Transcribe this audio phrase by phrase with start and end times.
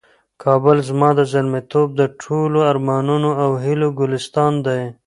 [0.43, 4.81] کابل زما د زلمیتوب د ټولو ارمانونو او هیلو ګلستان دی.